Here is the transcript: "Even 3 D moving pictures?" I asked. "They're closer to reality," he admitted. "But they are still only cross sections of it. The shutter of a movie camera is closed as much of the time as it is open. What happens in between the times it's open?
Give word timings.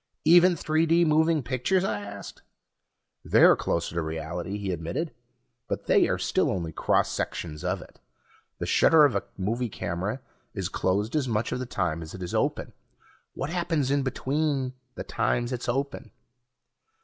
"Even 0.25 0.55
3 0.55 0.87
D 0.87 1.05
moving 1.05 1.43
pictures?" 1.43 1.83
I 1.83 2.01
asked. 2.01 2.41
"They're 3.23 3.55
closer 3.55 3.93
to 3.93 4.01
reality," 4.01 4.57
he 4.57 4.71
admitted. 4.71 5.13
"But 5.67 5.85
they 5.85 6.07
are 6.07 6.17
still 6.17 6.49
only 6.49 6.71
cross 6.71 7.11
sections 7.11 7.63
of 7.63 7.83
it. 7.83 7.99
The 8.57 8.65
shutter 8.65 9.05
of 9.05 9.15
a 9.15 9.25
movie 9.37 9.69
camera 9.69 10.19
is 10.55 10.69
closed 10.69 11.15
as 11.15 11.27
much 11.27 11.51
of 11.51 11.59
the 11.59 11.67
time 11.67 12.01
as 12.01 12.15
it 12.15 12.23
is 12.23 12.33
open. 12.33 12.73
What 13.35 13.51
happens 13.51 13.91
in 13.91 14.01
between 14.01 14.73
the 14.95 15.03
times 15.03 15.51
it's 15.51 15.69
open? 15.69 16.09